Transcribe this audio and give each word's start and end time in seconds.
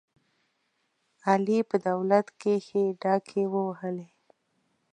علي 1.27 1.59
په 1.69 1.75
دولت 1.87 2.27
کې 2.39 2.53
ښې 2.65 2.83
ډاکې 3.01 3.43
ووهلې. 3.53 4.07